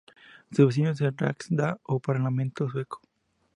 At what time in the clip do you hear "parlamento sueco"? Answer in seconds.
1.99-3.01